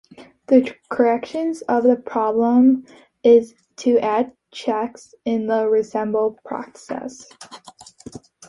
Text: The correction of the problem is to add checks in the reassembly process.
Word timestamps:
The 0.47 0.73
correction 0.89 1.53
of 1.69 1.83
the 1.83 1.95
problem 1.95 2.87
is 3.23 3.53
to 3.75 3.99
add 3.99 4.33
checks 4.49 5.13
in 5.25 5.45
the 5.45 5.65
reassembly 5.69 6.43
process. 6.43 7.29